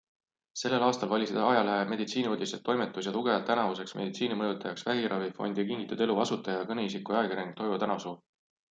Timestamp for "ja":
3.11-3.15, 6.65-6.69